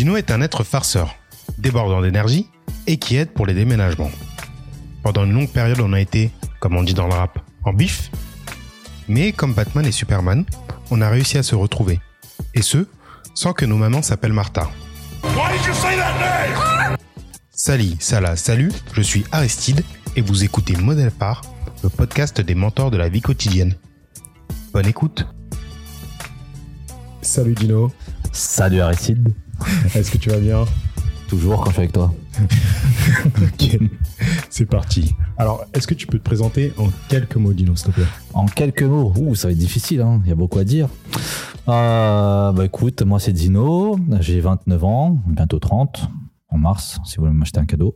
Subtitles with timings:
[0.00, 1.14] Dino est un être farceur,
[1.58, 2.48] débordant d'énergie
[2.86, 4.10] et qui aide pour les déménagements.
[5.02, 8.10] Pendant une longue période, on a été, comme on dit dans le rap, en bif.
[9.08, 10.46] Mais comme Batman et Superman,
[10.90, 12.00] on a réussi à se retrouver.
[12.54, 12.86] Et ce,
[13.34, 14.70] sans que nos mamans s'appellent Martha.
[17.50, 19.84] Salut, Salah, salut, je suis Aristide
[20.16, 21.42] et vous écoutez Modèle Phare,
[21.82, 23.74] le podcast des mentors de la vie quotidienne.
[24.72, 25.26] Bonne écoute.
[27.20, 27.92] Salut Dino,
[28.32, 29.34] Salut Aristide,
[29.94, 30.64] est-ce que tu vas bien
[31.30, 32.12] toujours quand je suis avec toi.
[33.42, 33.78] Ok,
[34.50, 35.14] c'est parti.
[35.36, 38.06] Alors, est-ce que tu peux te présenter en quelques mots Dino, s'il te plaît?
[38.34, 40.88] En quelques mots, ouh, ça va être difficile, hein, il y a beaucoup à dire.
[41.68, 46.08] Euh, bah écoute, moi c'est Dino, j'ai 29 ans, bientôt 30,
[46.48, 47.94] en mars, si vous voulez m'acheter un cadeau.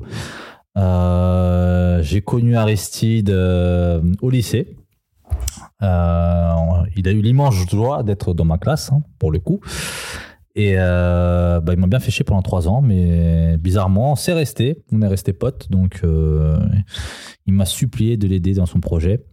[0.77, 4.77] Euh, j'ai connu Aristide euh, au lycée.
[5.81, 5.87] Il
[7.09, 9.61] a eu l'immense joie d'être dans ma classe, hein, pour le coup.
[10.57, 14.85] Et euh, bah, il m'a bien fait chier pendant trois ans, mais bizarrement, c'est resté.
[14.93, 16.57] On est resté potes, donc euh,
[17.47, 19.25] il m'a supplié de l'aider dans son projet.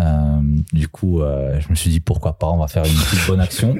[0.00, 0.40] Euh,
[0.74, 3.74] du coup, je me suis dit pourquoi pas, on va faire une petite bonne action.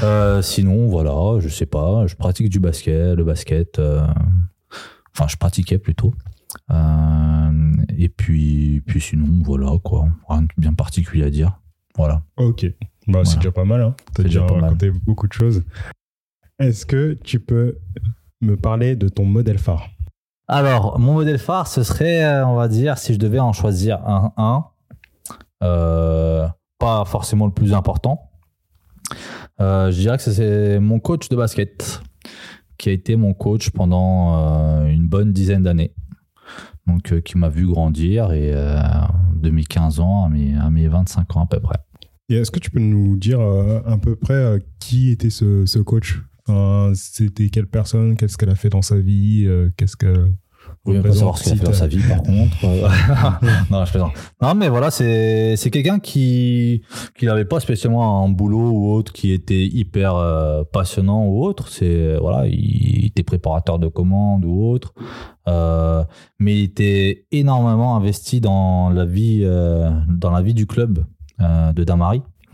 [0.42, 3.78] Sinon, voilà, je sais pas, je pratique du basket, le basket.
[5.14, 6.14] Enfin, je pratiquais plutôt.
[7.98, 11.60] Et puis, puis sinon, voilà quoi, rien de bien particulier à dire.
[11.96, 12.22] Voilà.
[12.36, 12.66] Ok,
[13.06, 13.94] bah, c'est déjà pas mal, hein.
[14.14, 15.62] T'as déjà raconté beaucoup de choses.
[16.60, 17.78] Est-ce que tu peux
[18.40, 19.88] me parler de ton modèle phare
[20.46, 24.06] Alors, mon modèle phare, ce serait, euh, on va dire, si je devais en choisir
[24.06, 24.66] un, un
[25.64, 26.46] euh,
[26.78, 28.30] pas forcément le plus important,
[29.60, 32.02] euh, je dirais que c'est mon coach de basket,
[32.78, 35.94] qui a été mon coach pendant euh, une bonne dizaine d'années.
[36.86, 41.34] Donc, qui m'a vu grandir et de mes 15 ans à mes, à mes 25
[41.34, 41.78] ans à peu près.
[42.28, 46.20] Et est-ce que tu peux nous dire à peu près qui était ce, ce coach?
[46.46, 48.16] Enfin, C'était quelle personne?
[48.16, 49.44] Qu'est-ce qu'elle a fait dans sa vie?
[49.46, 50.32] Euh, Qu'est-ce qu'elle
[50.86, 52.56] Je veux pas savoir ce qu'il a fait dans sa vie, par contre.
[53.70, 54.12] Non, je plaisante.
[54.42, 56.82] Non, mais voilà, c'est c'est quelqu'un qui
[57.18, 61.68] qui n'avait pas spécialement un boulot ou autre qui était hyper euh, passionnant ou autre.
[61.68, 64.92] C'est voilà, il était préparateur de commandes ou autre,
[65.46, 66.02] Euh,
[66.38, 71.04] mais il était énormément investi dans la vie euh, dans la vie du club
[71.38, 71.84] de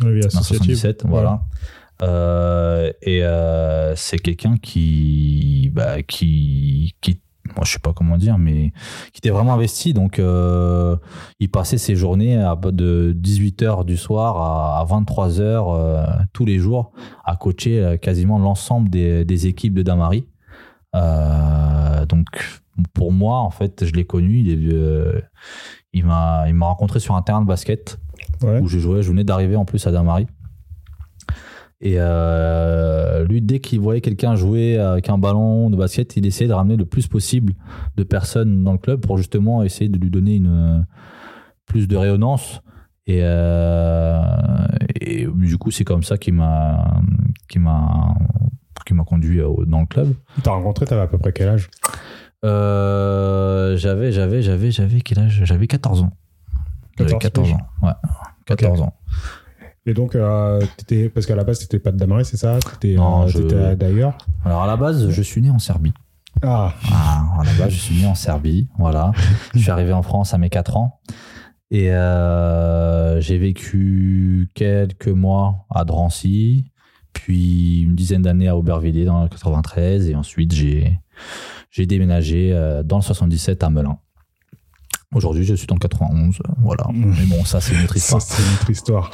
[0.08, 1.32] vie en associative 77, voilà.
[1.32, 7.20] Euh, et euh, c'est quelqu'un qui, bah, qui, qui,
[7.56, 8.72] moi je sais pas comment dire, mais
[9.12, 9.92] qui était vraiment investi.
[9.92, 10.96] Donc, euh,
[11.40, 16.58] il passait ses journées à, de 18h du soir à, à 23h euh, tous les
[16.58, 16.92] jours
[17.24, 20.26] à coacher euh, quasiment l'ensemble des, des équipes de Damary.
[20.96, 22.26] Euh, donc,
[22.94, 24.40] pour moi, en fait, je l'ai connu.
[24.40, 25.20] Il euh,
[25.92, 27.98] il m'a, il m'a rencontré sur un terrain de basket
[28.42, 28.58] Ouais.
[28.60, 29.02] où je jouais.
[29.02, 30.26] Je venais d'arriver en plus à Damary.
[31.82, 36.48] Et euh, lui, dès qu'il voyait quelqu'un jouer avec un ballon de basket, il essayait
[36.48, 37.54] de ramener le plus possible
[37.96, 40.84] de personnes dans le club pour justement essayer de lui donner une
[41.64, 42.60] plus de rayonnance.
[43.06, 44.20] Et, euh,
[45.00, 47.00] et du coup, c'est comme ça qu'il m'a
[47.48, 48.14] qui m'a
[48.86, 50.12] qui m'a conduit au- dans le club.
[50.42, 51.70] T'as rencontré, t'avais à peu près quel âge?
[52.44, 55.42] Euh, j'avais j'avais j'avais j'avais quel âge?
[55.44, 56.12] J'avais 14 ans.
[56.98, 57.86] J'avais 14 14 ans.
[57.86, 57.92] Ouais.
[58.46, 58.94] 14 ans.
[59.90, 60.60] Et donc, euh,
[61.12, 62.60] parce qu'à la base, t'étais pas de Damary, c'est ça?
[62.80, 65.92] T'étais Non, euh, je- d'ailleurs Alors à la base, je suis né en Serbie.
[66.42, 68.68] Ah, Ah, à la base, je suis né en Serbie.
[68.78, 69.10] Voilà.
[69.54, 71.00] Je suis arrivé en France à mes 4 ans.
[71.72, 76.70] Et euh, j'ai vécu quelques mois à Drancy,
[77.12, 80.08] puis une dizaine d'années à Aubervilliers dans le 93.
[80.08, 80.98] Et ensuite, j'ai,
[81.72, 83.98] j'ai déménagé euh, dans le 77 à Melun.
[85.14, 86.38] Aujourd'hui, je suis dans le 91.
[86.38, 86.84] euh, Voilà.
[86.92, 88.22] Mais bon, ça, c'est une autre histoire.
[88.22, 89.10] c'est une autre histoire.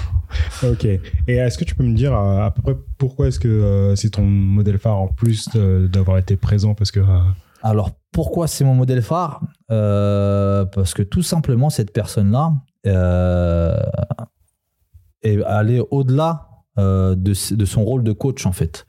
[0.63, 0.85] ok.
[0.85, 1.01] Et
[1.37, 4.11] est-ce que tu peux me dire euh, à peu près pourquoi est-ce que euh, c'est
[4.11, 6.75] ton modèle phare en plus d'avoir été présent?
[6.75, 7.01] Parce que.
[7.01, 7.19] euh,
[7.63, 9.41] Alors, pourquoi c'est mon modèle phare?
[9.71, 12.53] Euh, Parce que tout simplement, cette personne-là
[15.23, 17.15] est allée au-delà de,
[17.55, 18.87] de son rôle de coach, en fait.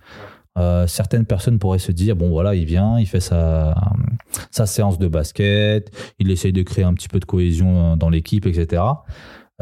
[0.57, 3.75] Euh, certaines personnes pourraient se dire, bon voilà, il vient, il fait sa,
[4.51, 8.45] sa séance de basket, il essaye de créer un petit peu de cohésion dans l'équipe,
[8.45, 8.81] etc.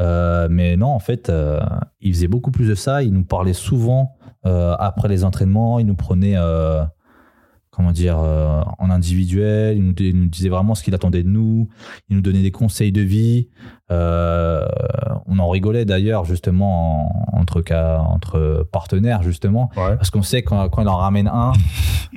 [0.00, 1.60] Euh, mais non, en fait, euh,
[2.00, 3.02] il faisait beaucoup plus de ça.
[3.02, 6.36] Il nous parlait souvent euh, après les entraînements, il nous prenait...
[7.76, 9.76] comment dire, euh, en individuel.
[9.76, 11.68] Il nous, il nous disait vraiment ce qu'il attendait de nous.
[12.08, 13.48] Il nous donnait des conseils de vie.
[13.92, 14.66] Euh,
[15.26, 19.94] on en rigolait d'ailleurs justement en- entre cas, entre partenaires justement, Ouais.
[19.96, 21.52] parce qu'on sait quand, quand il en ramène un,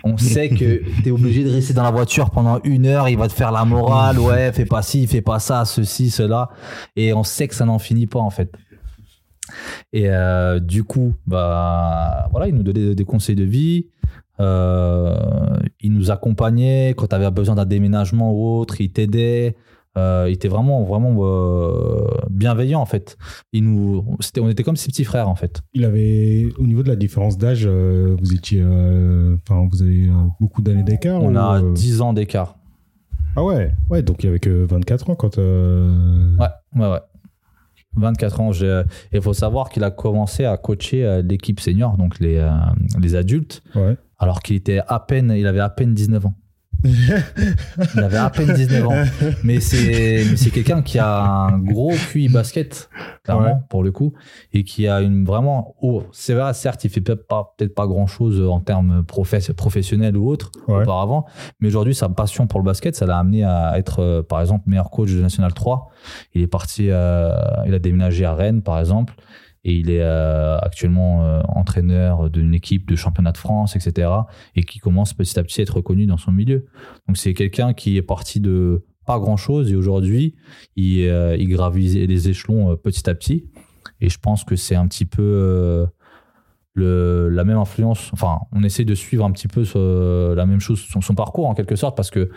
[0.03, 3.09] on sait que t'es obligé de rester dans la voiture pendant une heure.
[3.09, 4.17] Il va te faire la morale.
[4.29, 6.49] Ouais, fais pas ci, fais pas ça, ceci, cela,
[6.95, 8.51] et on sait que ça n'en finit pas en fait.
[9.93, 13.87] Et euh, du coup, bah voilà, il nous donnait des conseils de vie.
[14.39, 15.15] Euh,
[15.81, 19.55] il nous accompagnait quand tu avais besoin d'un déménagement ou autre, il t'aidait.
[19.97, 23.17] Euh, il était vraiment, vraiment euh, bienveillant en fait.
[23.51, 25.61] Il nous, c'était, on était comme ses petits frères en fait.
[25.73, 30.09] Il avait, au niveau de la différence d'âge, euh, vous étiez, enfin, vous avez
[30.39, 31.21] beaucoup d'années d'écart.
[31.21, 32.55] On ou, a euh, 10 ans d'écart.
[33.35, 35.37] Ah ouais, ouais, donc il avait que 24 ans quand.
[35.37, 36.99] Ouais, ouais, ouais.
[37.95, 38.51] 24 ans.
[39.11, 42.51] il faut savoir qu'il a commencé à coacher euh, l'équipe senior, donc les, euh,
[42.99, 43.97] les adultes, Ouais.
[44.17, 46.33] alors qu'il était à peine, il avait à peine 19 ans.
[46.83, 49.03] Il avait à peine 19 ans.
[49.43, 52.89] Mais c'est quelqu'un qui a un gros QI basket,
[53.23, 53.53] clairement, Ouais.
[53.69, 54.13] pour le coup,
[54.53, 55.75] et qui a une vraiment.
[55.81, 59.51] Oh, c'est vrai, certes, il fait peut-être pas, peut-être pas grand chose en termes professe-
[59.53, 60.81] professionnels ou autres Ouais.
[60.83, 61.25] auparavant,
[61.59, 64.63] mais aujourd'hui, sa passion pour le basket, ça l'a amené à être, euh, par exemple,
[64.67, 65.89] meilleur coach de National 3.
[66.33, 67.31] Il est parti, euh,
[67.65, 69.13] il a déménagé à Rennes, par exemple.
[69.69, 74.09] Et il est euh, actuellement euh, entraîneur d'une équipe de championnat de France, etc.
[74.55, 76.65] Et qui commence petit à petit à être reconnu dans son milieu.
[77.07, 80.35] Donc c'est quelqu'un qui est parti de pas grand chose et aujourd'hui
[80.75, 83.45] il, euh, les échelons euh, petit à petit.
[84.01, 85.85] Et je pense que c'est un petit peu
[86.75, 88.09] la même influence.
[88.13, 89.63] Enfin, on essaie de suivre un petit peu
[90.33, 92.31] la même chose, son, parcours en quelque sorte, parce que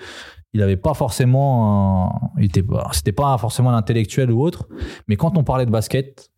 [0.53, 4.69] il avait pas forcément, un- c'était pas forcément un intellectuel ou autre,
[5.09, 6.32] mais quand on parlait de basket,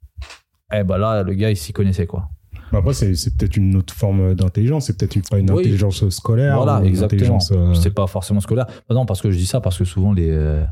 [0.72, 2.28] eh ben là, le gars, il s'y connaissait quoi.
[2.72, 4.86] Après, c'est c'est peut-être une autre forme d'intelligence.
[4.86, 5.60] C'est peut-être une- pas une Oui.
[5.60, 6.56] intelligence scolaire.
[6.60, 7.38] Voilà, exactement.
[7.52, 8.66] euh, C'est pas forcément scolaire.
[8.88, 10.64] Bah non, parce que je dis ça parce que souvent les euh,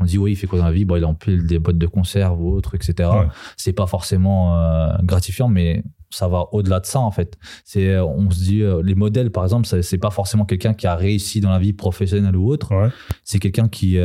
[0.00, 0.84] on dit oui, il fait quoi dans la vie?
[0.86, 3.10] Bon, il empile des boîtes de conserve ou autre, etc.
[3.12, 3.26] Ouais.
[3.58, 7.36] C'est pas forcément euh, gratifiant, mais ça va au-delà de ça en fait.
[7.64, 10.94] C'est euh, on se dit les modèles par exemple, c'est pas forcément quelqu'un qui a
[10.96, 12.72] réussi dans la vie professionnelle ou autre.
[12.74, 12.88] Ouais.
[13.22, 13.98] C'est quelqu'un qui,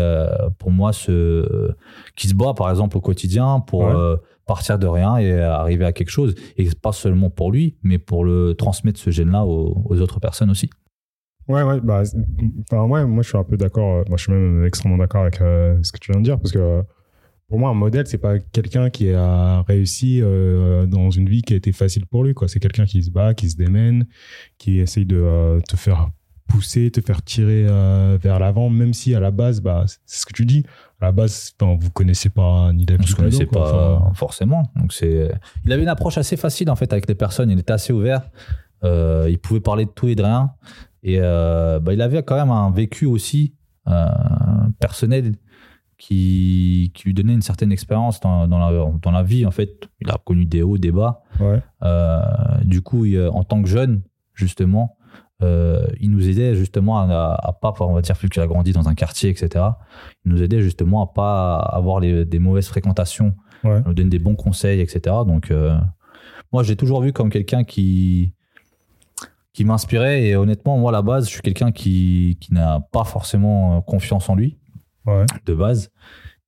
[0.57, 1.71] pour moi, se
[2.17, 4.15] qui se bat par exemple au quotidien pour Ouais.
[4.49, 6.33] Partir de rien et arriver à quelque chose.
[6.57, 10.71] Et pas seulement pour lui, mais pour le transmettre ce gène-là aux, autres personnes aussi.
[11.47, 12.01] Ouais, ouais, bah,
[12.63, 13.97] enfin, ouais, moi je suis un peu d'accord.
[13.97, 16.39] euh, Moi je suis même extrêmement d'accord avec euh, ce que tu viens de dire
[16.39, 16.81] parce que euh,
[17.47, 21.57] pour moi un modèle c'est pas quelqu'un qui a réussi dans une vie qui a
[21.57, 22.47] été facile pour lui, quoi.
[22.47, 24.07] C'est quelqu'un qui se bat, qui se démène,
[24.57, 26.09] qui essaye de te faire
[26.49, 30.25] pousser, te faire tirer euh, vers l'avant, même si à la base, bah, c'est ce
[30.25, 30.65] que tu dis.
[30.99, 33.71] À la base, vous connaissez pas ni David connaissait Nadeau, quoi.
[33.71, 34.63] pas Enfin, forcément.
[34.75, 35.31] Donc c'est,
[35.63, 37.49] il avait une approche assez facile en fait avec les personnes.
[37.49, 38.29] Il était assez ouvert.
[38.83, 40.51] Euh, il pouvait parler de tout et de rien.
[41.03, 43.53] Et euh, bah, il avait quand même un vécu aussi
[43.87, 44.07] euh,
[44.79, 45.35] personnel
[45.97, 48.71] qui, qui lui donnait une certaine expérience dans, dans la,
[49.01, 49.45] dans la vie.
[49.45, 51.21] En fait, il a connu des hauts, des bas.
[51.39, 51.61] ouais.
[51.83, 52.21] Euh,
[52.63, 54.01] du coup, il- en tant que jeune,
[54.33, 54.97] justement,
[55.41, 58.71] euh, il nous aidait justement à, à pas, on va dire, vu qu'il a grandi
[58.73, 59.65] dans un quartier, etc.
[60.25, 63.33] Il nous aidait justement à pas avoir les- des mauvaises fréquentations,
[63.63, 63.79] Ouais.
[63.83, 65.15] il nous donne des bons conseils, etc.
[65.27, 65.77] Donc, euh,
[66.51, 68.33] moi, j'ai toujours vu comme quelqu'un qui
[69.53, 73.03] qui m'inspirait et honnêtement, moi, à la base, je suis quelqu'un qui, qui n'a pas
[73.03, 74.57] forcément euh, confiance en lui
[75.05, 75.25] Ouais.
[75.45, 75.89] de base.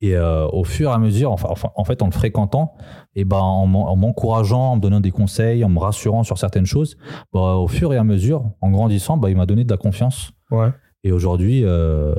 [0.03, 2.74] Et euh, au fur et à mesure, enfin, en fait, en le fréquentant,
[3.15, 6.38] et ben, en m'en- en m'encourageant, en me donnant des conseils, en me rassurant sur
[6.39, 6.98] certaines choses,
[7.31, 10.31] bah, au fur et à mesure, en grandissant, bah, il m'a donné de la confiance.
[10.50, 10.69] Ouais.
[11.03, 12.15] Et aujourd'hui, euh,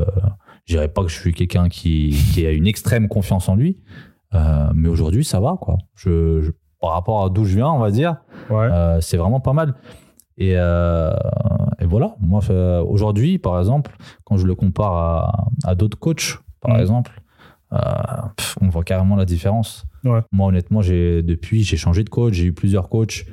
[0.64, 3.80] je dirais pas que je suis quelqu'un qui, qui a une extrême confiance en lui,
[4.34, 5.56] euh, mais aujourd'hui, ça va.
[5.60, 5.76] Quoi.
[5.96, 6.50] Je, je-
[6.80, 8.16] par rapport à d'où je viens, on va dire,
[8.50, 8.68] Ouais.
[8.70, 9.74] euh, c'est vraiment pas mal.
[10.38, 12.40] Et, et voilà, moi
[12.86, 16.80] aujourd'hui, par exemple, quand je le compare à, à d'autres coachs, par Mhm.
[16.80, 17.21] exemple,
[18.36, 19.84] pff, on voit carrément la différence.
[20.04, 20.20] Ouais.
[20.32, 23.24] Moi, honnêtement, j'ai depuis, j'ai changé de coach, j'ai eu plusieurs coachs.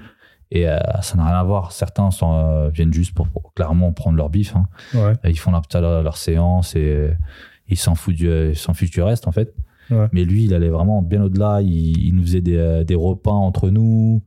[0.52, 1.72] Et euh, ça n'a rien à voir.
[1.72, 4.56] Certains sont, euh, viennent juste pour, pour clairement prendre leur bif.
[4.56, 4.66] hein.
[4.96, 5.14] Ouais.
[5.26, 7.12] Ils font leur, leur, leur séance et euh,
[7.68, 9.54] ils s'en foutent du, s'en du reste, en fait.
[9.92, 10.08] Ouais.
[10.12, 11.62] Mais lui, il allait vraiment bien au-delà.
[11.62, 14.24] Il, il nous faisait des, euh, des repas entre nous.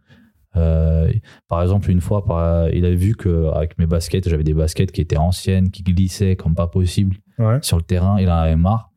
[0.57, 1.11] Euh,
[1.49, 5.00] par exemple, une fois, par- il avait vu qu'avec mes baskets, j'avais des baskets qui
[5.00, 7.59] étaient anciennes, qui glissaient comme pas possible Ouais.
[7.62, 8.21] sur le terrain.
[8.21, 8.91] Il en avait marre.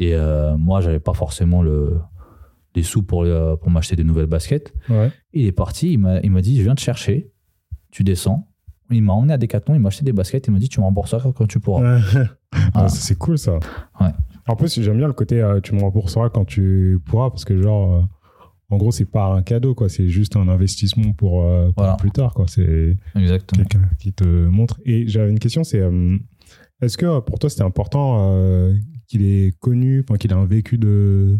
[0.00, 2.00] Et euh, moi, j'avais pas forcément le,
[2.74, 4.72] les sous pour, euh, pour m'acheter des nouvelles baskets.
[4.88, 5.12] Ouais.
[5.34, 7.30] Il est parti, il m'a dit, je viens te chercher,
[7.92, 8.48] tu descends.
[8.90, 10.86] Il m'a emmené à Decathlon, il m'a acheté des baskets, il m'a dit, tu me
[10.86, 11.82] rembourseras quand tu pourras.
[11.98, 12.00] Ouais.
[12.12, 12.28] Voilà.
[12.74, 13.58] Ah, ça, c'est cool ça.
[14.00, 14.08] Ouais.
[14.48, 17.60] En plus, j'aime bien le côté euh, tu me rembourseras quand tu pourras parce que
[17.60, 18.02] genre euh,
[18.70, 21.96] en gros, c'est pas un cadeau quoi, c'est juste un investissement pour, pour Voilà.
[21.96, 25.82] plus tard quoi, c'est quelqu'un qui te montre et j'avais une question c'est
[26.80, 28.32] est-ce que pour toi c'était important
[29.10, 31.38] qu'il ait connu enfin qu'il ait un vécu de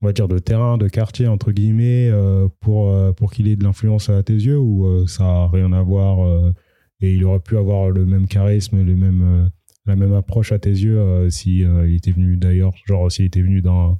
[0.00, 3.56] on va dire de terrain, de quartier entre guillemets euh, pour euh, pour qu'il ait
[3.56, 6.52] de l'influence à tes yeux ou euh, ça a rien à voir
[7.00, 9.50] et il aurait pu avoir le même charisme, le même
[9.86, 13.60] la même approche à tes yeux si il était venu d'ailleurs genre s'il était venu
[13.60, 13.98] d'un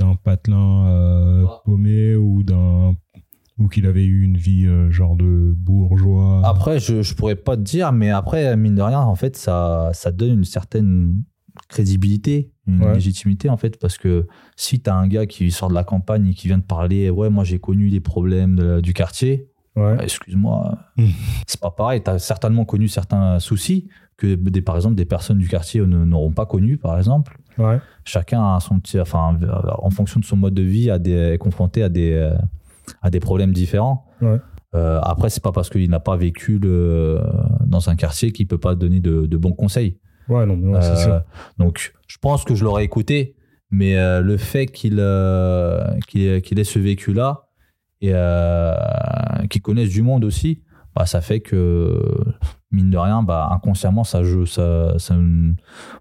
[0.00, 2.96] d'un patelin euh, paumé ou d'un
[3.58, 6.40] ou qu'il avait eu une vie euh, genre de bourgeois.
[6.44, 9.90] Après, je, je pourrais pas te dire, mais après, mine de rien, en fait, ça,
[9.92, 11.22] ça donne une certaine
[11.68, 12.94] crédibilité, une Ouais.
[12.94, 14.26] légitimité, en fait, parce que
[14.56, 17.10] si tu as un gars qui sort de la campagne et qui vient te parler,
[17.10, 19.96] ouais, moi j'ai connu les problèmes de- du quartier, Ouais.
[19.96, 21.06] bah, excuse-moi, Mm.
[21.46, 22.02] c'est pas pareil.
[22.02, 26.32] Tu as certainement connu certains soucis que, des, par exemple, des personnes du quartier n'auront
[26.32, 27.38] pas connus, par exemple.
[27.58, 27.78] Ouais.
[28.04, 29.38] Chacun, a son, enfin,
[29.78, 32.34] en fonction de son mode de vie, a des, est confronté à des, euh,
[33.02, 34.06] à des problèmes différents.
[34.74, 37.20] Euh, après, c'est pas parce qu'il n'a pas vécu le,
[37.64, 39.98] dans un quartier qu'il peut pas donner de, de bons conseils.
[40.30, 41.22] Ouais, non, mais ouais, c'est Euh, sûr.
[41.58, 43.34] donc, je pense que je l'aurais écouté,
[43.70, 47.48] mais euh, le fait qu'il euh, qu'il ait, ce vécu-là
[48.00, 48.12] et
[49.48, 50.62] qu'il connaisse du monde aussi,
[50.96, 52.02] bah, ça fait que,
[52.72, 55.14] mine de rien, bah, inconsciemment, ça joue, ça, ça-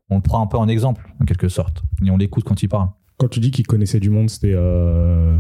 [0.09, 2.69] on le prend un peu en exemple, en quelque sorte, et on l'écoute quand il
[2.69, 2.89] parle.
[3.17, 4.53] Quand tu dis qu'il connaissait du monde, c'était.
[4.55, 5.37] euh,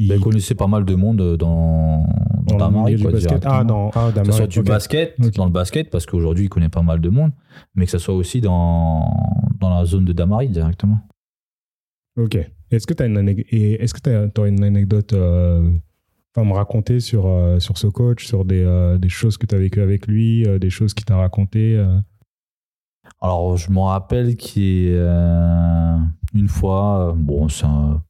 [0.00, 2.06] il- il connaissait pas mal de monde dans, dans,
[2.46, 3.42] dans Damari, quoi, basket.
[3.46, 3.64] Ah,
[3.94, 7.00] ah, que ce soit du basket, dans le basket, parce qu'aujourd'hui, il connaît pas mal
[7.00, 7.32] de monde,
[7.74, 9.12] mais que ce soit aussi dans,
[9.58, 10.98] dans la zone de Damari directement.
[12.18, 12.36] Ok.
[12.70, 14.00] Est-ce que tu as une, est-ce que
[14.64, 15.70] anecdote euh,
[16.36, 19.54] à me raconter sur, euh, sur ce coach, sur des, euh, des choses que tu
[19.54, 21.98] as vécues avec lui, euh, des choses qu'il t'a racontées euh?
[23.20, 24.88] Alors, je me rappelle qu'il
[26.32, 28.02] une fois, euh, bon, c'est un-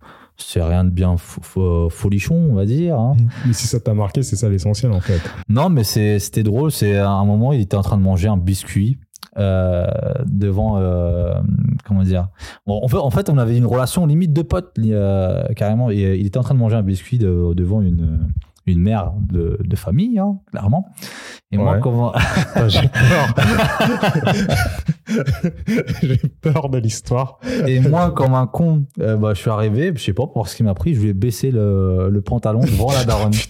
[0.42, 2.98] c'est rien de bien fo- fo- folichon, on va dire.
[2.98, 3.16] hein.
[3.46, 5.20] Mais si ça t'a marqué, c'est ça l'essentiel en fait.
[5.48, 6.70] Non, mais c'était drôle.
[6.72, 8.98] C'est à un moment, il était en train de manger un biscuit
[9.38, 9.86] euh,
[10.26, 10.78] devant.
[10.78, 11.34] euh,
[11.86, 12.28] comment dire
[12.66, 15.90] bon, en, fait, en fait, on avait une relation limite de potes, euh, carrément.
[15.90, 18.28] Et il était en train de manger un biscuit de- devant une,
[18.66, 20.88] une mère de, de famille, hein, clairement.
[21.52, 22.12] Et moi, comment.
[22.12, 23.34] Putain, J'ai peur.
[26.02, 27.38] J'ai peur de l'histoire.
[27.66, 30.56] Et moi, comme un con, euh, bah, je suis arrivé, je sais pas pour ce
[30.56, 33.32] qui m'a pris, je lui ai baissé le, le pantalon devant la daronne.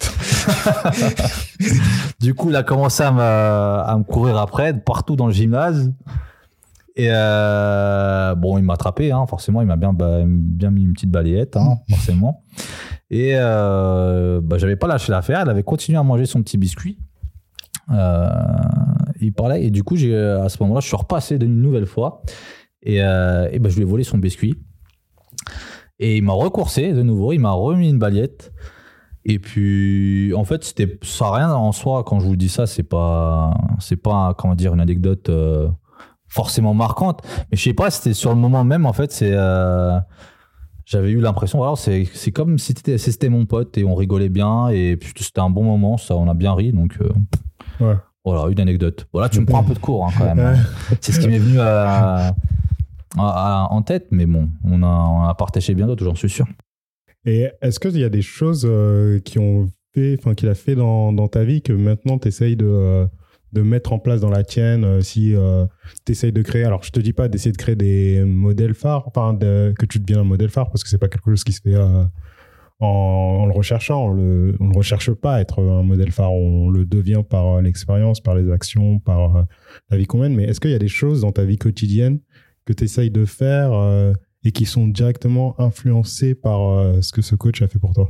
[2.21, 5.93] du coup, il a commencé à me, à me courir après, partout dans le gymnase.
[6.97, 11.11] Et euh, bon, il m'a attrapé, hein, forcément, il m'a bien, bien mis une petite
[11.11, 12.43] balayette, hein, forcément.
[13.11, 16.99] Et euh, bah, j'avais pas lâché l'affaire, elle avait continué à manger son petit biscuit.
[17.91, 18.29] Euh,
[19.21, 22.23] il parlait, et du coup, j'ai, à ce moment-là, je suis repassé d'une nouvelle fois.
[22.83, 24.55] Et, euh, et ben, je lui ai volé son biscuit.
[25.99, 28.53] Et il m'a recoursé de nouveau, il m'a remis une baguette.
[29.27, 32.05] Et puis, en fait, c'était ça rien en soi.
[32.05, 35.69] Quand je vous dis ça, c'est pas, c'est pas, comment dire, une anecdote euh,
[36.27, 37.21] forcément marquante.
[37.51, 39.99] Mais je sais pas, c'était sur le moment même, en fait, c'est, euh,
[40.87, 44.31] j'avais eu l'impression, voilà, c'est, c'est comme si c'était, c'était mon pote et on rigolait
[44.31, 46.97] bien et puis c'était un bon moment, ça, on a bien ri, donc.
[47.03, 47.11] euh,
[47.79, 47.97] Ouais.
[48.25, 49.07] Voilà, une anecdote.
[49.13, 50.59] Voilà, tu me prends un peu de cours hein, quand même.
[51.01, 52.33] C'est ce qui m'est venu à- à-
[53.19, 56.47] à- en tête, mais bon, on a, on a partagé bien d'autres, j'en suis sûr.
[57.25, 60.75] Et est-ce qu'il y a des choses euh, qui ont fait, enfin, qu'il a fait
[60.75, 63.07] dans, dans ta vie que maintenant tu essayes de, euh,
[63.53, 65.35] de mettre en place dans la tienne euh, si
[66.07, 69.03] tu essayes de créer Alors, je te dis pas d'essayer de créer des modèles phares,
[69.09, 71.53] enfin, de- que tu deviens un modèle phare parce que c'est pas quelque chose qui
[71.53, 71.75] se fait
[72.81, 72.87] en,
[73.43, 74.07] en le recherchant.
[74.07, 77.47] On le, on le recherche pas à être un modèle phare, on le devient par
[77.57, 79.43] euh, l'expérience, par les actions, par euh,
[79.91, 80.35] la vie qu'on mène.
[80.35, 82.21] Mais est-ce qu'il y a des choses dans ta vie quotidienne
[82.65, 84.13] que tu essayes de faire euh,
[84.45, 88.09] et qui sont directement influencés par euh, ce que ce coach a fait pour toi?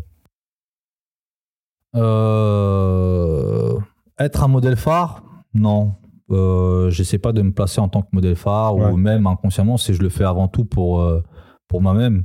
[1.96, 3.78] Euh,
[4.18, 5.22] être un modèle phare?
[5.54, 5.94] Non.
[6.30, 8.90] Euh, J'essaie pas de me placer en tant que modèle phare Ouais.
[8.92, 11.04] ou même inconsciemment, c'est je le fais avant tout pour,
[11.66, 12.24] pour moi-même.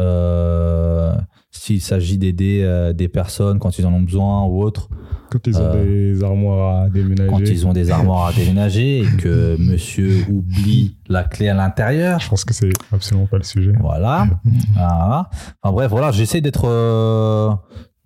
[0.00, 1.14] Euh,
[1.56, 4.88] S'il s'agit d'aider euh, des personnes quand ils en ont besoin ou autre,
[5.30, 7.30] Quand ils ont Euh, des armoires à déménager.
[7.30, 12.18] quand ils ont des armoires à déménager et que monsieur oublie la clé à l'intérieur,
[12.18, 13.72] Je pense que c'est absolument pas le sujet.
[13.80, 14.26] Voilà.
[14.74, 15.30] Voilà.
[15.62, 17.50] Enfin bref, voilà, j'essaie d'être euh,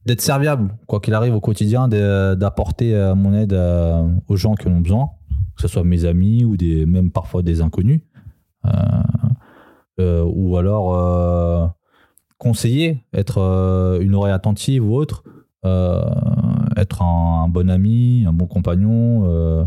[0.05, 3.55] d'être serviable, quoi qu'il arrive au quotidien, d'apporter mon aide
[4.29, 5.09] aux gens qui en ont besoin,
[5.57, 8.03] que ce soit mes amis ou des, même parfois des inconnus.
[9.99, 11.75] Ou alors
[12.49, 15.23] conseiller, être euh, une oreille attentive ou autre,
[15.65, 16.03] euh,
[16.77, 19.25] être un, un bon ami, un bon compagnon.
[19.27, 19.65] euh,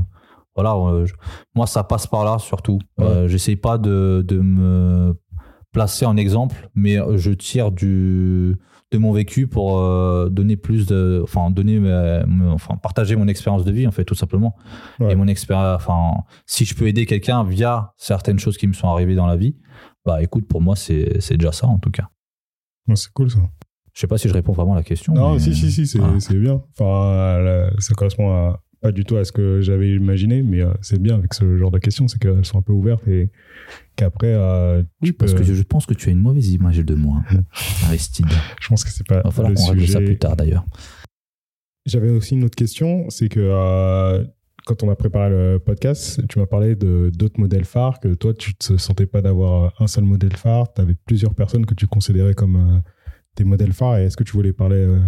[0.55, 1.13] voilà, je-
[1.55, 2.79] moi ça passe par là surtout.
[2.99, 5.15] Euh, J'essaie pas de, de me
[5.71, 8.57] placer en exemple, mais je tire du
[8.93, 9.67] de mon vécu pour
[10.29, 14.15] donner plus de enfin donner me- enfin partager mon expérience de vie en fait tout
[14.15, 14.53] simplement
[14.99, 15.13] Ouais.
[15.13, 18.89] et mon expérience enfin si je peux aider quelqu'un via certaines choses qui me sont
[18.89, 19.55] arrivées dans la vie
[20.05, 22.20] bah écoute pour moi c'est déjà ça en tout cas Ouais,
[22.95, 23.39] c'est cool ça.
[23.93, 25.85] je sais pas si je réponds vraiment à la question Non, mais- si, si, si,
[25.87, 26.33] c'est Ah.
[26.33, 26.61] bien.
[26.77, 30.73] Enfin, là, ça correspond à, pas du tout à ce que j'avais imaginé, mais euh,
[30.81, 33.29] c'est bien avec ce genre de questions, c'est qu'elles sont un peu ouvertes et
[33.95, 36.95] qu'après, euh, oui parce peux- que je, pense que tu as une mauvaise image de
[36.95, 37.21] moi
[37.85, 38.25] Aristide
[38.59, 40.65] je pense que c'est pas il va falloir qu'on règle ça plus tard d'ailleurs
[41.85, 44.23] j'avais aussi une autre question, c'est que euh,
[44.71, 48.33] quand on a préparé le podcast, tu m'as parlé de d'autres modèles phares, que toi,
[48.33, 51.87] tu te sentais pas d'avoir un seul modèle phare, tu avais plusieurs personnes que tu
[51.87, 52.79] considérais comme euh,
[53.35, 54.99] des modèles phares, et est-ce que tu voulais parler euh,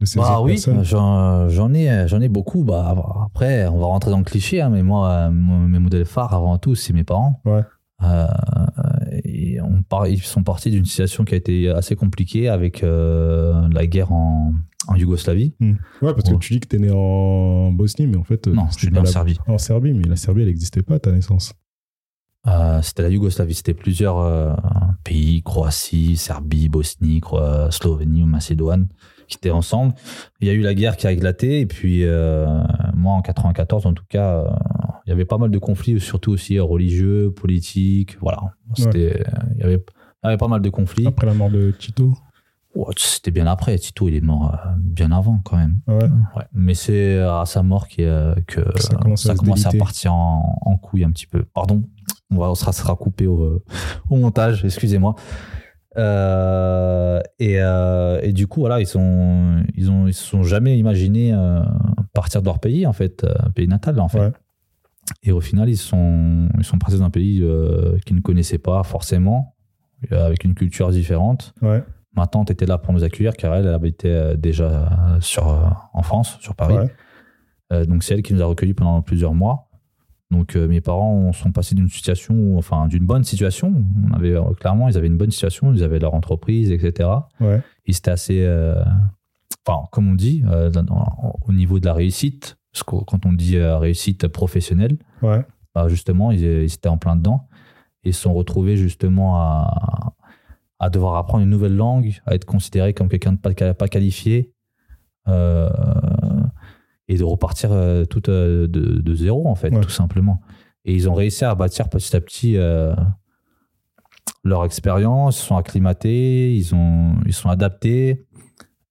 [0.00, 0.82] de ces Bah autres oui, personnes?
[0.82, 2.64] j'en j'en ai, j'en ai beaucoup.
[2.64, 2.94] Bah,
[3.26, 6.56] après, on va rentrer dans le cliché, hein, mais moi, euh, mes modèles phares, avant
[6.56, 7.40] tout, c'est mes parents.
[7.44, 7.62] Ouais.
[8.02, 8.26] Euh,
[9.62, 14.12] on ils sont partis d'une situation qui a été assez compliquée avec euh, la guerre
[14.12, 14.52] en,
[14.88, 15.54] en Yougoslavie.
[15.60, 15.74] Ouais,
[16.14, 18.66] parce que tu dis que tu es né en Bosnie, mais en fait, euh, Non,
[18.70, 19.38] je suis né en la- Serbie.
[19.46, 21.52] En Serbie, mais la Serbie, elle n'existait pas à ta naissance.
[22.46, 24.54] Euh, c'était la Yougoslavie, c'était plusieurs euh,
[25.02, 28.86] pays, Croatie, Serbie, Bosnie, Cro- Slovénie ou Macédoine,
[29.26, 29.94] qui étaient ensemble.
[30.40, 32.46] Il y a eu la guerre qui a éclaté, et puis euh,
[32.94, 34.44] moi en 94 en tout cas,
[35.06, 38.40] il y avait pas mal de conflits, surtout aussi euh, religieux, politiques, voilà.
[38.74, 39.22] C'était,
[39.54, 41.06] il, y avait, il y avait pas mal de conflits.
[41.06, 42.12] Après la mort de Tito.
[42.74, 45.80] Ouais, c'était bien après, Tito il est mort euh, bien avant quand même.
[45.86, 46.08] Ouais.
[46.52, 49.70] Mais c'est à sa mort qui, euh, que Ça commence à ça se commence à
[49.70, 49.78] déliter.
[49.78, 51.44] partir en, en couille un petit peu.
[51.54, 51.84] Pardon,
[52.30, 53.62] on va, on sera, coupé au,
[54.10, 55.14] au montage, excusez-moi.
[55.96, 60.78] Euh, et, euh, et du coup, voilà, ils sont, ils ont, ils se sont jamais
[60.78, 61.62] imaginés euh,
[62.12, 64.20] partir de leur pays en fait, euh, pays natal en fait.
[64.20, 64.32] Ouais.
[65.22, 68.58] Et au final, ils sont, ils sont partis dans un pays euh, qu'ils ne connaissaient
[68.58, 69.54] pas forcément,
[70.12, 71.54] euh, avec une culture différente.
[71.62, 71.82] Ouais.
[72.16, 75.46] Ma tante était là pour nous accueillir car elle, elle habitait euh, déjà sur,
[75.92, 76.76] en France, sur Paris.
[76.76, 76.90] Ouais.
[77.72, 79.68] Euh, donc c'est elle qui nous a recueillis pendant plusieurs mois.
[80.30, 83.84] Donc euh, mes parents sont passés d'une situation, enfin d'une bonne situation.
[84.08, 87.08] On avait clairement, ils avaient une bonne situation, ils avaient leur entreprise, etc.
[87.40, 87.60] Ouais.
[87.84, 88.48] Ils étaient assez,
[89.66, 90.42] enfin comme on dit,
[91.46, 92.56] au niveau de la réussite.
[92.76, 95.42] Parce que quand on dit euh, réussite professionnelle, Ouais.
[95.74, 97.48] bah, justement, ils, ils étaient en plein dedans.
[98.04, 100.12] Ils se sont retrouvés justement à,
[100.78, 104.52] à devoir apprendre une nouvelle langue, à être considérés comme quelqu'un de pas, pas qualifié,
[105.26, 105.70] euh,
[107.08, 109.80] et de repartir euh, tout euh, de, de zéro, en fait, Ouais.
[109.80, 110.42] tout simplement.
[110.84, 112.94] Et ils ont réussi à bâtir petit à petit euh,
[114.44, 118.26] leur expérience, ils se sont acclimatés, ils, ont, ils sont adaptés.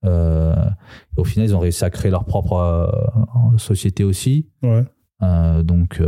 [0.06, 0.56] Euh,
[1.18, 4.48] au final, ils ont réussi à créer leur propre euh, société aussi.
[4.64, 4.84] Ouais.
[5.24, 6.02] Euh, donc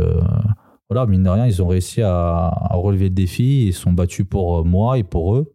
[0.90, 3.66] voilà, mine de rien, ils ont réussi à, à relever le défi.
[3.66, 5.52] Ils se sont battus pour moi et pour eux.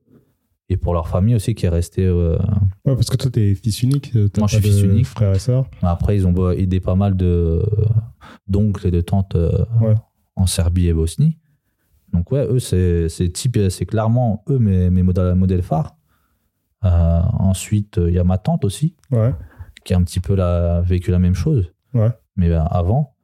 [0.70, 2.06] Et pour leur famille aussi qui est restée.
[2.06, 2.38] euh,
[2.86, 4.14] Ouais, parce que toi, t'es fils unique.
[4.16, 5.06] Moi, je suis fils unique.
[5.06, 5.66] Frères et sœurs.
[5.82, 7.62] Après, ils ont aidé pas mal de
[8.48, 9.36] d'oncles et de tantes
[9.82, 9.94] Ouais.
[10.36, 11.38] en Serbie et Bosnie.
[12.12, 15.96] Donc ouais, eux, c'est c'est type- c'est clairement eux mes, mes modèles, modèles phares.
[16.86, 19.34] Euh, ensuite, il y a ma tante aussi, Ouais.
[19.86, 21.72] qui a un petit peu la, vécu la même chose.
[21.93, 22.10] Ouais.
[22.36, 23.15] Mais ben, avant,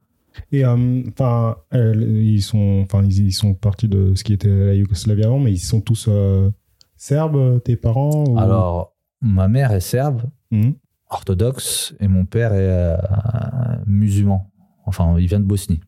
[0.52, 4.74] Et euh, enfin, ils sont, enfin, ils, ils sont partis de ce qui était la
[4.76, 6.50] Yougoslavie avant, mais ils sont tous euh,
[6.96, 10.76] serbes, tes parents ou- alors, ma mère est serbe, Mhm.
[11.10, 12.98] orthodoxe et mon père est euh,
[13.86, 14.52] musulman.
[14.86, 15.82] Enfin, il vient de Bosnie.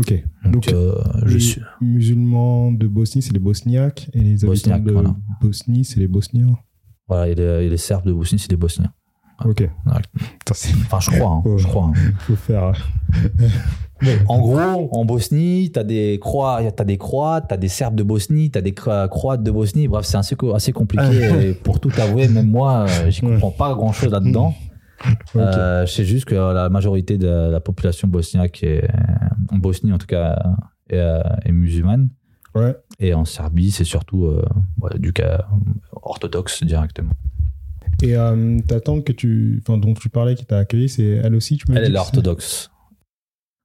[0.00, 0.12] Ok.
[0.44, 0.94] Donc, Donc, euh,
[1.26, 1.60] je les suis.
[1.80, 5.14] musulmans de Bosnie, c'est les Bosniaques, et les habitants de voilà.
[5.42, 6.56] Bosnie, c'est les Bosniens.
[7.06, 8.92] Voilà, et les, et les Serbes de Bosnie, c'est des Bosniens.
[9.44, 9.60] Ok.
[9.60, 9.92] Ouais.
[10.52, 11.30] C'est- Enfin, je crois.
[11.32, 11.58] hein, Oh.
[11.58, 11.86] je crois.
[11.94, 12.12] hein.
[12.20, 12.72] faut faire.
[14.28, 18.50] En gros, en Bosnie, t'as des Croats, t'as des Croates, t'as des Serbes de Bosnie,
[18.50, 19.88] t'as des Cro- Croates de Bosnie.
[19.88, 21.48] Bref, c'est assez, co- assez compliqué.
[21.50, 24.54] et pour tout avouer, même moi, euh, j'y comprends pas grand chose là-dedans.
[25.06, 25.12] Ok.
[25.36, 28.88] Euh, je sais juste que la majorité de la population bosniaque, est,
[29.50, 30.38] en Bosnie en tout cas,
[30.88, 32.10] est, euh, est musulmane.
[32.54, 32.76] Ouais.
[32.98, 34.44] Et en Serbie, c'est surtout euh,
[34.76, 35.46] voilà, du cas
[36.02, 37.12] orthodoxe directement.
[38.02, 41.34] Et euh, ta tante que tu, enfin, dont tu parlais, qui t'a accueilli, c'est elle
[41.34, 42.70] aussi, tu m'as Elle est orthodoxe.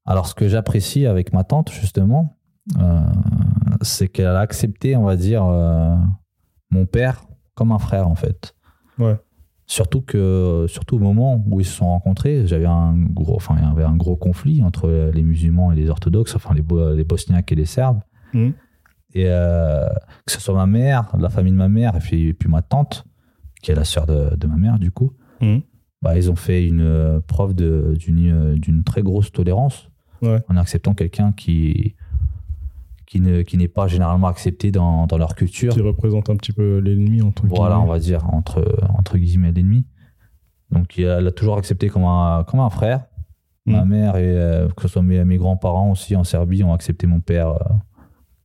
[0.05, 2.37] Alors, ce que j'apprécie avec ma tante, justement,
[2.79, 3.01] euh,
[3.81, 5.95] c'est qu'elle a accepté, on va dire, euh,
[6.69, 7.23] mon père
[7.55, 8.55] comme un frère, en fait.
[8.99, 9.17] Ouais.
[9.67, 13.63] Surtout que, surtout au moment où ils se sont rencontrés, j'avais un gros, enfin, il
[13.63, 17.03] y avait un gros conflit entre les musulmans et les orthodoxes, enfin, les, Bo- les
[17.03, 18.01] bosniaques et les serbes.
[18.33, 18.53] Mhm.
[19.15, 19.87] Et euh,
[20.25, 22.61] que ce soit ma mère, la famille de ma mère, et puis, et puis ma
[22.61, 23.05] tante,
[23.61, 25.61] qui est la sœur de, de ma mère, du coup, Mhm.
[26.01, 29.89] bah, ils ont fait une euh, preuve euh, d'une très grosse tolérance
[30.21, 30.41] Ouais.
[30.47, 31.95] en acceptant quelqu'un qui,
[33.07, 35.71] qui ne- qui n'est pas généralement accepté dans, dans leur culture.
[35.73, 38.63] qui représente un petit peu l'ennemi entre Voilà, on va dire, entre,
[38.97, 39.85] entre guillemets, l'ennemi.
[40.71, 43.05] Donc, elle a toujours accepté comme un, comme un frère.
[43.67, 43.89] Ma Mm.
[43.89, 47.19] mère et euh, que ce soit mes, mes grands-parents aussi en Serbie ont accepté mon
[47.19, 47.57] père euh,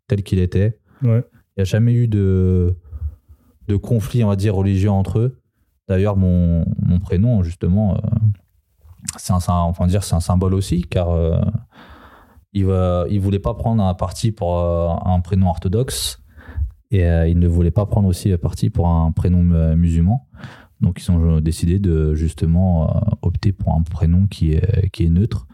[0.09, 0.79] tel qu'il était.
[1.03, 1.23] Ouais.
[1.57, 2.77] Il n'y a jamais eu de,
[3.69, 5.41] de conflit, on va dire, religieux entre eux.
[5.89, 8.01] D'ailleurs, mon, mon prénom, justement, euh,
[9.17, 11.11] c'est un, enfin, dire, c'est un symbole aussi, car
[12.53, 16.23] il ne voulait pas prendre un parti pour euh, un prénom orthodoxe
[16.91, 20.29] et euh, il ne voulait pas prendre aussi parti pour un prénom euh, musulman.
[20.81, 25.47] Donc ils ont décidé de justement opter pour un prénom qui est, qui est neutre.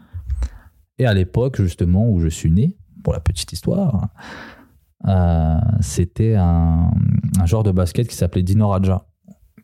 [0.99, 4.07] Et à l'époque, justement, où je suis né, pour la petite histoire,
[5.07, 6.91] euh, c'était un,
[7.39, 9.05] un joueur de basket qui s'appelait Dino Radja,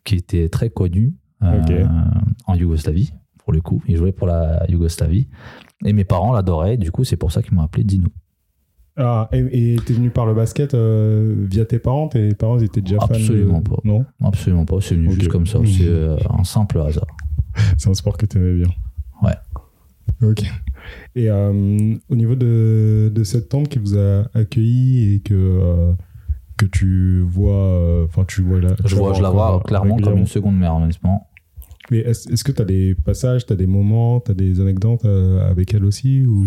[0.04, 1.86] qui était très connu euh,
[2.46, 3.82] en Yougoslavie, pour le coup.
[3.88, 5.28] Il jouait pour la Yougoslavie.
[5.84, 8.08] Et mes parents l'adoraient, du coup, c'est pour ça qu'ils m'ont appelé Dino.
[8.96, 12.06] Ah, et t'es venu par le basket euh, via tes parents?
[12.06, 13.68] Tes parents ils étaient déjà fans Absolument de...
[13.68, 13.76] pas.
[13.82, 14.04] Non?
[14.22, 15.58] Absolument pas, c'est venu juste comme ça.
[15.64, 17.06] C'est euh, un simple hasard.
[17.76, 18.72] C'est un sport que t'aimais bien.
[19.22, 19.34] Ouais.
[20.22, 20.44] Ok.
[21.16, 25.92] Et euh, au niveau de, de cette tante qui vous a accueilli et que,
[26.56, 28.76] que tu vois, enfin tu vois là.
[28.84, 31.28] Je, vois, je la vois clairement comme une seconde mère, honnêtement.
[31.90, 35.04] Mais est-ce que tu as des passages, tu as des moments, tu as des anecdotes
[35.04, 36.46] euh, avec elle aussi ou...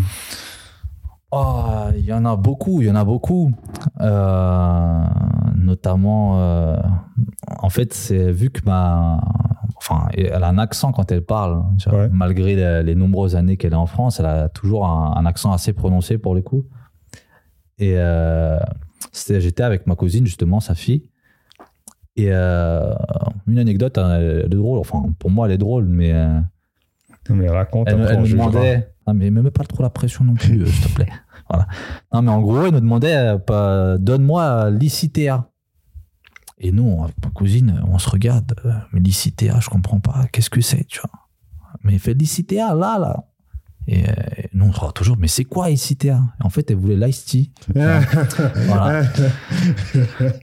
[1.32, 3.52] Oh, il y en a beaucoup, il y en a beaucoup.
[4.00, 5.04] Euh,
[5.58, 6.78] notamment, euh,
[7.60, 9.19] en fait, c'est vu que ma.
[9.76, 11.65] Enfin, elle a un accent quand elle parle.
[11.91, 12.08] Ouais.
[12.13, 15.52] Malgré les, les nombreuses années qu'elle est en France, elle a toujours un, un accent
[15.52, 16.65] assez prononcé pour le coup.
[17.78, 18.58] Et euh,
[19.12, 21.10] j'étais avec ma cousine, justement, sa fille.
[22.17, 22.93] Et euh,
[23.47, 24.80] une anecdote, hein, elle est drôle.
[24.80, 26.12] Enfin, pour moi, elle est drôle, mais.
[26.13, 26.39] euh,
[27.30, 28.89] Non, mais raconte, elle, elle on me demandait.
[29.08, 31.08] Non, mais mets pas trop la pression non plus, euh, s'il te plaît.
[31.49, 31.65] Voilà.
[32.13, 33.38] Non, mais en gros, elle nous demandait
[33.99, 35.49] donne-moi l'ICTA.
[36.58, 38.53] Et nous, avec ma cousine, on se regarde.
[38.91, 40.25] mais l'ICTA, je comprends pas.
[40.34, 41.21] Qu'est-ce que c'est, tu vois?
[41.84, 43.23] Mais fais l'ICTA là, là.
[43.89, 44.12] Et euh,
[44.54, 47.52] nous, on se regarde toujours, mais c'est quoi ICTA En fait, elle voulait l'ice tea.
[47.73, 49.04] Voilà.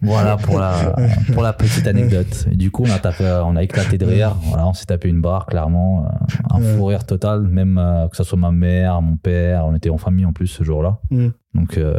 [0.03, 0.95] Voilà pour la,
[1.33, 2.47] pour la petite anecdote.
[2.51, 4.37] Et du coup, on a, tapé, on a éclaté de rire.
[4.45, 6.07] Voilà, on s'est tapé une barre, clairement.
[6.07, 6.09] euh,
[6.51, 9.67] Un fou rire total, même euh, que ce soit ma mère, mon père.
[9.67, 11.01] On était en famille en plus ce jour-là.
[11.11, 11.29] Mm.
[11.55, 11.99] Donc, euh,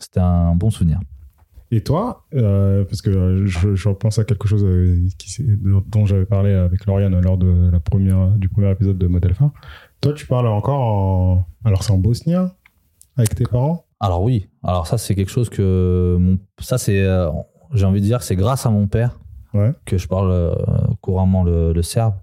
[0.00, 0.98] c'était un bon souvenir.
[1.70, 4.62] Et toi, euh, parce que je, je repense à quelque chose
[5.16, 5.42] qui,
[5.88, 9.52] dont j'avais parlé avec Lauriane lors de la première, du premier épisode de Modèle Phare.
[10.02, 11.44] Toi, tu parles encore en.
[11.64, 12.52] Alors, c'est en bosnien
[13.16, 13.84] avec tes parents?
[14.00, 17.30] Alors oui, alors ça c'est quelque chose que mon, ça c'est, euh,
[17.72, 19.20] j'ai envie de dire, que c'est grâce à mon père
[19.54, 19.70] Ouais.
[19.84, 20.54] que je parle euh,
[21.02, 22.14] couramment le, le serbe.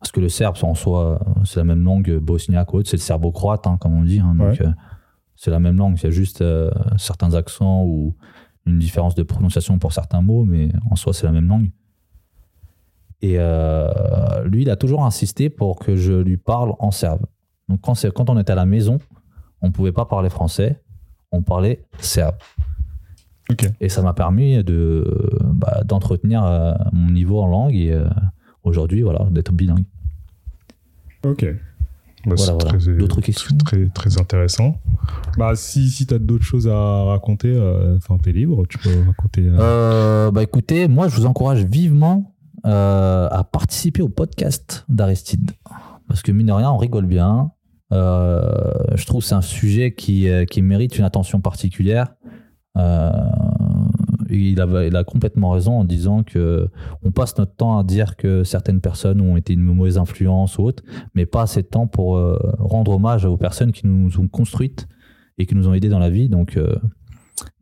[0.00, 3.02] Parce que le serbe, en soi, c'est la même langue bosniaque ou autre, c'est le
[3.02, 4.20] serbo-croate, hein, comme on dit.
[4.20, 4.62] hein, donc Ouais.
[4.66, 4.70] euh,
[5.36, 6.42] c'est la même langue, il y a juste
[6.96, 8.14] certains accents ou
[8.64, 11.70] une différence de prononciation pour certains mots, mais en soi c'est la même langue.
[13.20, 17.22] Et euh, lui, il a toujours insisté pour que je lui parle en serbe.
[17.68, 18.98] Donc quand, on était à la maison,
[19.60, 20.80] on pouvait pas parler français,
[21.32, 22.36] on parlait serbe.
[23.80, 28.04] Et ça m'a permis de bah, d'entretenir euh, mon niveau en langue et euh,
[28.62, 29.84] aujourd'hui voilà d'être bilingue.
[31.24, 31.44] Ok.
[32.26, 32.78] Bah, Voilà, c'est voilà.
[32.78, 34.78] très- D'autres questions très, très intéressant.
[35.38, 38.90] Bah, si si tu as d'autres choses à raconter, euh, enfin, t'es libre, tu peux
[39.06, 39.48] raconter.
[39.48, 42.34] bah écoutez, moi je vous encourage vivement
[42.68, 45.52] euh, à participer au podcast d'Aristide.
[46.06, 47.52] Parce que mine de rien, on rigole bien.
[47.94, 48.42] Euh,
[48.94, 52.14] je trouve que c'est un sujet qui, euh, qui mérite une attention particulière.
[54.30, 56.68] Il, a, il a complètement raison en disant que
[57.02, 60.64] on passe notre temps à dire que certaines personnes ont été une mauvaise influence ou
[60.64, 60.82] autre,
[61.14, 62.20] mais pas assez de temps pour
[62.58, 64.86] rendre hommage aux personnes qui nous ont construites
[65.38, 66.28] et qui nous ont aidés dans la vie.
[66.28, 66.56] Donc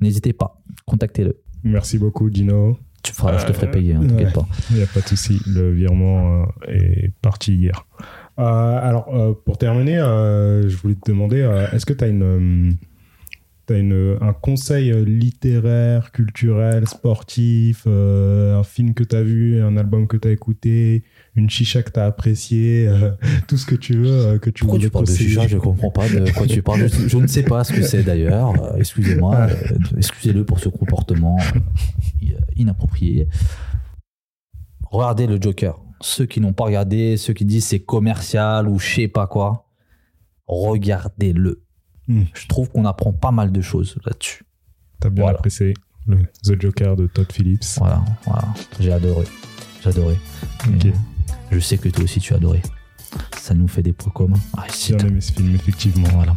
[0.00, 1.40] n'hésitez pas, contactez-le.
[1.62, 2.76] Merci beaucoup, Dino.
[3.06, 4.32] Tu feras, je te ferai payer, hein, t'inquiète ouais.
[4.32, 4.48] pas.
[4.70, 7.86] Il n'y a pas de souci, le virement euh, est parti hier.
[8.40, 12.76] Euh, alors, euh, pour terminer, je voulais te demander, est-ce que tu as une,
[13.66, 20.06] t'as un conseil littéraire, culturel, sportif, euh, un film que tu as vu, un album
[20.06, 21.02] que tu as écouté,
[21.36, 23.12] une chicha que tu as apprécié, euh,
[23.48, 25.46] tout ce que tu veux euh, que tu Pourquoi tu parles de chicha?
[25.46, 26.88] Je comprends pas de quoi tu parles.
[26.88, 28.52] Je, je ne sais pas ce que c'est d'ailleurs.
[28.62, 29.36] Euh, Excusez-moi.
[29.36, 31.36] euh, Excusez-le pour ce comportement
[32.56, 33.28] inapproprié.
[34.90, 35.78] Regardez le Joker.
[36.00, 39.68] Ceux qui n'ont pas regardé, ceux qui disent c'est commercial ou je sais pas quoi,
[40.46, 41.62] regardez-le.
[42.08, 42.22] Hmm.
[42.34, 44.44] Je trouve qu'on apprend pas mal de choses là-dessus.
[45.00, 45.38] T'as bien Voilà.
[45.38, 45.74] apprécié
[46.06, 47.64] le The Joker de Todd Phillips.
[47.78, 48.44] Voilà, voilà.
[48.78, 49.24] J'ai adoré.
[49.82, 50.16] J'ai adoré.
[50.68, 50.86] Ok.
[51.50, 52.62] Je sais que toi aussi tu as adoré.
[53.38, 54.38] Ça nous fait des points communs.
[54.56, 56.08] Ah, bien aimé ce film, effectivement.
[56.14, 56.36] Voilà.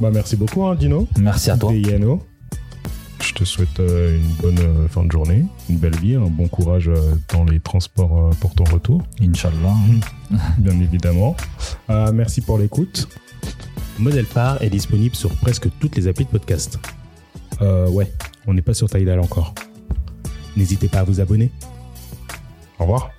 [0.00, 1.08] Bah, merci beaucoup, hein, Dino.
[1.18, 1.72] Merci à toi.
[1.72, 2.22] Yano.
[3.22, 6.48] Je te souhaite euh, une bonne euh, fin de journée, une belle vie, un bon
[6.48, 9.74] courage euh, dans les transports euh, pour ton retour, Inch'Allah.
[10.58, 11.36] bien évidemment.
[11.88, 13.08] Euh, merci pour l'écoute.
[13.98, 16.78] Modèle Phare est disponible sur presque toutes les applis de podcast.
[17.60, 18.12] Euh, ouais,
[18.46, 19.54] on n'est pas sur Tidal encore.
[20.56, 21.52] N'hésitez pas à vous abonner.
[22.80, 23.10] Au revoir.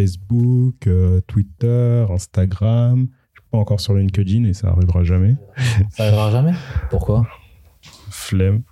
[0.00, 3.06] Facebook, euh, Twitter, Instagram.
[3.34, 5.36] Je suis pas encore sur LinkedIn et ça arrivera jamais.
[5.90, 6.54] Ça arrivera jamais?
[6.88, 7.26] Pourquoi?
[8.10, 8.62] Flemme.